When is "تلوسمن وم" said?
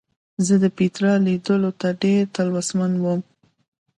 2.35-3.19